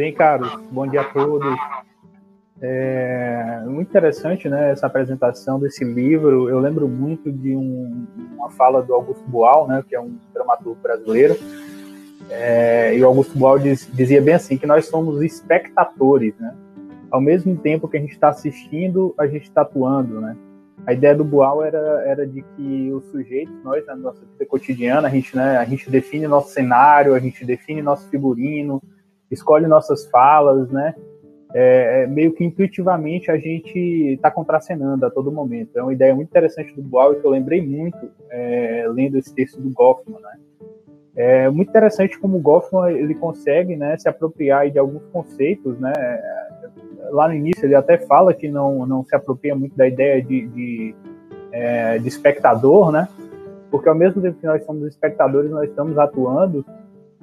Bem, 0.00 0.14
Carlos, 0.14 0.58
bom 0.72 0.86
dia 0.86 1.02
a 1.02 1.04
todos. 1.04 1.54
É 2.58 3.62
muito 3.66 3.88
interessante 3.88 4.48
né, 4.48 4.70
essa 4.70 4.86
apresentação 4.86 5.60
desse 5.60 5.84
livro. 5.84 6.48
Eu 6.48 6.58
lembro 6.58 6.88
muito 6.88 7.30
de 7.30 7.54
um, 7.54 8.06
uma 8.34 8.48
fala 8.48 8.82
do 8.82 8.94
Augusto 8.94 9.22
Boal, 9.28 9.68
né, 9.68 9.84
que 9.86 9.94
é 9.94 10.00
um 10.00 10.16
dramaturgo 10.32 10.80
brasileiro. 10.80 11.36
É, 12.30 12.96
e 12.96 13.02
o 13.02 13.06
Augusto 13.06 13.38
Boal 13.38 13.58
diz, 13.58 13.90
dizia 13.92 14.22
bem 14.22 14.32
assim, 14.32 14.56
que 14.56 14.66
nós 14.66 14.86
somos 14.86 15.20
espectadores. 15.20 16.32
Né? 16.40 16.56
Ao 17.10 17.20
mesmo 17.20 17.54
tempo 17.58 17.86
que 17.86 17.98
a 17.98 18.00
gente 18.00 18.12
está 18.12 18.30
assistindo, 18.30 19.14
a 19.18 19.26
gente 19.26 19.48
está 19.48 19.60
atuando. 19.60 20.18
Né? 20.18 20.34
A 20.86 20.94
ideia 20.94 21.14
do 21.14 21.24
Boal 21.24 21.62
era, 21.62 22.04
era 22.06 22.26
de 22.26 22.40
que 22.56 22.90
os 22.90 23.04
sujeitos, 23.10 23.54
nós, 23.62 23.84
na 23.84 23.96
nossa 23.96 24.20
vida 24.20 24.46
cotidiana, 24.46 25.08
a 25.08 25.10
gente, 25.10 25.36
né, 25.36 25.58
a 25.58 25.64
gente 25.66 25.90
define 25.90 26.26
nosso 26.26 26.54
cenário, 26.54 27.14
a 27.14 27.18
gente 27.20 27.44
define 27.44 27.82
nosso 27.82 28.08
figurino, 28.08 28.82
escolhe 29.30 29.66
nossas 29.66 30.06
falas, 30.06 30.70
né? 30.70 30.94
É, 31.52 32.02
é, 32.02 32.06
meio 32.06 32.32
que 32.32 32.44
intuitivamente 32.44 33.30
a 33.30 33.36
gente 33.36 33.76
está 34.14 34.30
contracenando 34.30 35.04
a 35.04 35.10
todo 35.10 35.32
momento. 35.32 35.76
É 35.76 35.82
uma 35.82 35.92
ideia 35.92 36.14
muito 36.14 36.28
interessante 36.28 36.74
do 36.74 36.82
Boal 36.82 37.16
que 37.16 37.26
eu 37.26 37.30
lembrei 37.30 37.60
muito 37.60 37.98
é, 38.30 38.86
lendo 38.88 39.18
esse 39.18 39.34
texto 39.34 39.60
do 39.60 39.70
Goffman, 39.70 40.20
né? 40.20 40.38
É 41.16 41.50
muito 41.50 41.68
interessante 41.68 42.18
como 42.18 42.36
o 42.36 42.40
Goffman 42.40 42.92
ele 42.92 43.14
consegue, 43.14 43.74
né, 43.74 43.98
se 43.98 44.08
apropriar 44.08 44.70
de 44.70 44.78
alguns 44.78 45.02
conceitos, 45.12 45.78
né? 45.78 45.92
Lá 47.10 47.26
no 47.26 47.34
início 47.34 47.66
ele 47.66 47.74
até 47.74 47.98
fala 47.98 48.32
que 48.32 48.48
não, 48.48 48.86
não 48.86 49.04
se 49.04 49.14
apropria 49.16 49.56
muito 49.56 49.76
da 49.76 49.88
ideia 49.88 50.22
de, 50.22 50.46
de, 50.46 50.94
é, 51.50 51.98
de 51.98 52.06
espectador, 52.06 52.92
né? 52.92 53.08
Porque 53.72 53.88
ao 53.88 53.94
mesmo 53.94 54.22
tempo 54.22 54.38
que 54.38 54.46
nós 54.46 54.64
somos 54.64 54.86
espectadores, 54.86 55.50
nós 55.50 55.68
estamos 55.68 55.98
atuando 55.98 56.64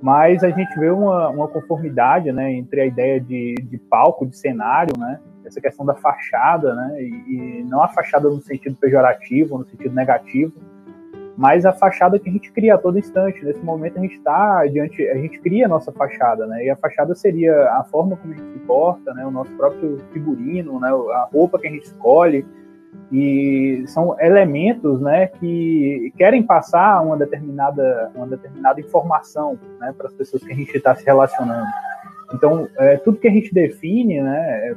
mas 0.00 0.44
a 0.44 0.50
gente 0.50 0.78
vê 0.78 0.90
uma, 0.90 1.28
uma 1.28 1.48
conformidade 1.48 2.30
né, 2.30 2.52
entre 2.52 2.80
a 2.80 2.86
ideia 2.86 3.20
de, 3.20 3.54
de 3.54 3.78
palco, 3.78 4.26
de 4.26 4.36
cenário, 4.36 4.96
né, 4.98 5.18
essa 5.44 5.60
questão 5.60 5.84
da 5.84 5.94
fachada, 5.94 6.74
né, 6.74 7.02
e, 7.02 7.60
e, 7.60 7.64
não 7.64 7.82
a 7.82 7.88
fachada 7.88 8.28
no 8.28 8.40
sentido 8.40 8.76
pejorativo, 8.76 9.58
no 9.58 9.64
sentido 9.66 9.94
negativo, 9.94 10.52
mas 11.36 11.64
a 11.64 11.72
fachada 11.72 12.18
que 12.18 12.28
a 12.28 12.32
gente 12.32 12.50
cria 12.50 12.74
a 12.74 12.78
todo 12.78 12.98
instante. 12.98 13.44
Nesse 13.44 13.60
momento 13.60 13.96
a 13.96 14.02
gente 14.02 14.16
está 14.16 14.66
diante, 14.66 15.06
a 15.08 15.16
gente 15.16 15.38
cria 15.38 15.66
a 15.66 15.68
nossa 15.68 15.90
fachada, 15.92 16.46
né, 16.46 16.64
e 16.64 16.70
a 16.70 16.76
fachada 16.76 17.14
seria 17.14 17.54
a 17.72 17.84
forma 17.84 18.16
como 18.16 18.32
a 18.34 18.36
gente 18.36 18.52
se 18.52 18.58
porta, 18.60 19.12
né, 19.14 19.26
o 19.26 19.30
nosso 19.30 19.50
próprio 19.52 19.98
figurino, 20.12 20.78
né, 20.78 20.90
a 20.90 21.28
roupa 21.32 21.58
que 21.58 21.66
a 21.66 21.70
gente 21.70 21.86
escolhe, 21.86 22.46
e 23.10 23.84
são 23.86 24.18
elementos 24.20 25.00
né, 25.00 25.28
que 25.28 26.12
querem 26.16 26.42
passar 26.42 27.00
uma 27.00 27.16
determinada, 27.16 28.10
uma 28.14 28.26
determinada 28.26 28.80
informação 28.80 29.58
né, 29.80 29.94
para 29.96 30.08
as 30.08 30.12
pessoas 30.12 30.42
que 30.44 30.52
a 30.52 30.54
gente 30.54 30.76
está 30.76 30.94
se 30.94 31.04
relacionando. 31.04 31.66
Então, 32.34 32.68
é, 32.76 32.96
tudo 32.98 33.18
que 33.18 33.28
a 33.28 33.32
gente 33.32 33.52
define 33.54 34.20
né, 34.20 34.76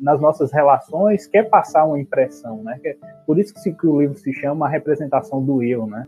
nas 0.00 0.20
nossas 0.20 0.52
relações 0.52 1.26
quer 1.26 1.48
passar 1.48 1.84
uma 1.84 1.98
impressão. 1.98 2.62
Né? 2.62 2.78
É 2.84 2.96
por 3.26 3.38
isso 3.38 3.54
que, 3.54 3.72
que 3.72 3.86
o 3.86 4.00
livro 4.00 4.18
se 4.18 4.32
chama 4.32 4.66
A 4.66 4.68
Representação 4.68 5.42
do 5.42 5.62
Eu. 5.62 5.86
Né? 5.86 6.04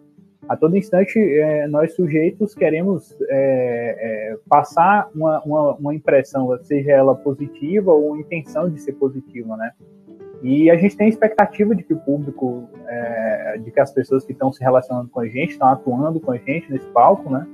A 0.49 0.57
todo 0.57 0.77
instante, 0.77 1.19
é, 1.19 1.67
nós 1.67 1.95
sujeitos 1.95 2.55
queremos 2.55 3.17
é, 3.29 4.33
é, 4.33 4.39
passar 4.49 5.09
uma, 5.15 5.41
uma, 5.43 5.75
uma 5.75 5.95
impressão, 5.95 6.57
seja 6.63 6.93
ela 6.93 7.15
positiva 7.15 7.93
ou 7.93 8.17
intenção 8.17 8.71
de 8.71 8.81
ser 8.81 8.93
positiva, 8.93 9.57
né? 9.57 9.73
E 10.43 10.71
a 10.71 10.77
gente 10.77 10.97
tem 10.97 11.07
a 11.07 11.11
expectativa 11.11 11.75
de 11.75 11.83
que 11.83 11.95
o 11.95 11.99
público, 11.99 12.69
é, 12.87 13.59
de 13.59 13.71
que 13.71 13.81
as 13.81 13.91
pessoas 13.93 14.25
que 14.25 14.33
estão 14.33 14.53
se 14.53 14.63
relacionando 14.63 15.09
com 15.09 15.21
a 15.21 15.27
gente, 15.27 15.53
estão 15.53 15.69
atuando 15.69 16.21
com 16.21 16.31
a 16.33 16.37
gente 16.37 16.71
nesse 16.71 16.87
palco, 16.89 17.31
né? 17.31 17.47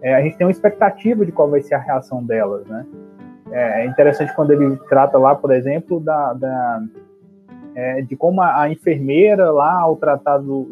É, 0.00 0.14
a 0.14 0.22
gente 0.22 0.36
tem 0.36 0.46
uma 0.46 0.50
expectativa 0.50 1.24
de 1.24 1.32
qual 1.32 1.48
vai 1.48 1.62
ser 1.62 1.74
a 1.74 1.78
reação 1.78 2.24
delas, 2.24 2.66
né? 2.66 2.86
É, 3.50 3.82
é 3.82 3.86
interessante 3.86 4.34
quando 4.34 4.52
ele 4.52 4.76
trata 4.88 5.18
lá, 5.18 5.34
por 5.34 5.52
exemplo, 5.52 6.00
da, 6.00 6.32
da 6.32 6.82
é, 7.74 8.02
de 8.02 8.16
como 8.16 8.40
a, 8.40 8.62
a, 8.62 8.70
enfermeira 8.70 9.50
lá, 9.50 9.80
ao 9.80 9.96
tratar 9.96 10.38
do, 10.38 10.68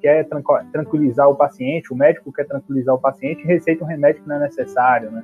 quer 0.00 0.26
tranquilizar 0.72 1.28
o 1.28 1.34
paciente, 1.34 1.92
o 1.92 1.96
médico 1.96 2.32
quer 2.32 2.46
tranquilizar 2.46 2.94
o 2.94 2.98
paciente, 2.98 3.46
receita 3.46 3.84
um 3.84 3.86
remédio 3.86 4.22
que 4.22 4.28
não 4.28 4.36
é 4.36 4.40
necessário, 4.40 5.10
né? 5.10 5.22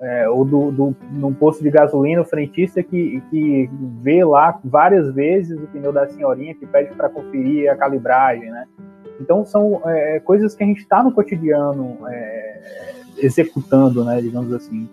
É, 0.00 0.28
ou 0.28 0.44
do, 0.44 0.70
do, 0.70 0.96
num 1.12 1.32
posto 1.32 1.62
de 1.62 1.70
gasolina, 1.70 2.20
o 2.20 2.24
frentista 2.24 2.82
que, 2.82 3.22
que 3.30 3.70
vê 4.02 4.24
lá 4.24 4.58
várias 4.64 5.12
vezes 5.14 5.58
o 5.58 5.66
pneu 5.66 5.92
da 5.92 6.06
senhorinha, 6.06 6.54
que 6.54 6.66
pede 6.66 6.94
para 6.94 7.08
conferir 7.08 7.70
a 7.70 7.76
calibragem, 7.76 8.50
né? 8.50 8.66
Então 9.20 9.44
são 9.44 9.80
é, 9.86 10.20
coisas 10.20 10.54
que 10.54 10.62
a 10.62 10.66
gente 10.66 10.80
está 10.80 11.02
no 11.02 11.12
cotidiano 11.12 11.98
é, 12.08 12.62
executando, 13.18 14.04
né, 14.04 14.20
digamos 14.20 14.52
assim. 14.52 14.88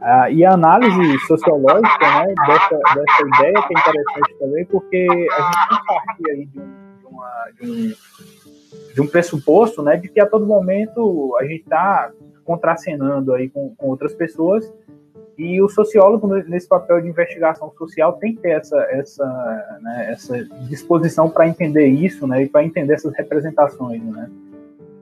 Ah, 0.00 0.30
e 0.30 0.44
a 0.44 0.52
análise 0.52 1.18
sociológica 1.26 2.20
né, 2.20 2.34
dessa, 2.46 2.76
dessa 2.76 3.22
ideia 3.34 3.54
que 3.66 3.74
é 3.74 3.80
interessante 3.80 4.38
também, 4.38 4.64
porque 4.66 5.06
a 5.08 5.42
gente 5.42 5.70
não 5.70 5.84
partir 5.86 6.30
aí 6.30 6.46
de 6.46 6.60
um, 6.60 6.98
de, 6.98 7.06
uma, 7.06 7.46
de, 7.58 7.70
um, 7.70 8.94
de 8.94 9.00
um 9.00 9.06
pressuposto 9.06 9.82
né, 9.82 9.96
de 9.96 10.08
que 10.08 10.20
a 10.20 10.26
todo 10.26 10.46
momento 10.46 11.34
a 11.40 11.44
gente 11.44 11.62
está 11.62 12.12
contracenando 12.46 13.34
aí 13.34 13.50
com, 13.50 13.74
com 13.74 13.88
outras 13.88 14.14
pessoas 14.14 14.72
e 15.36 15.60
o 15.60 15.68
sociólogo 15.68 16.26
nesse 16.26 16.66
papel 16.66 17.02
de 17.02 17.08
investigação 17.08 17.70
social 17.76 18.14
tem 18.14 18.34
que 18.34 18.40
ter 18.40 18.50
essa 18.50 18.80
essa, 18.90 19.78
né, 19.82 20.12
essa 20.12 20.44
disposição 20.68 21.28
para 21.28 21.46
entender 21.46 21.86
isso, 21.86 22.26
né, 22.26 22.44
e 22.44 22.48
para 22.48 22.64
entender 22.64 22.94
essas 22.94 23.14
representações, 23.14 24.02
né, 24.02 24.30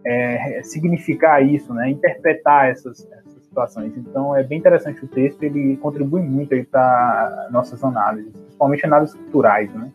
é, 0.04 0.60
significar 0.64 1.44
isso, 1.46 1.72
né, 1.72 1.90
interpretar 1.90 2.70
essas, 2.70 3.06
essas, 3.12 3.34
situações. 3.44 3.96
Então 3.96 4.34
é 4.34 4.42
bem 4.42 4.58
interessante 4.58 5.04
o 5.04 5.06
texto, 5.06 5.40
ele 5.44 5.76
contribui 5.76 6.20
muito 6.22 6.52
para 6.64 7.48
nossas 7.52 7.84
análises, 7.84 8.32
principalmente 8.32 8.84
análises 8.84 9.14
culturais, 9.14 9.72
né. 9.72 9.92